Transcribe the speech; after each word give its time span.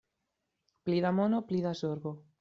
Pli 0.87 0.95
da 1.05 1.11
mono, 1.19 1.41
pli 1.51 1.61
da 1.65 1.75
zorgo. 1.81 2.13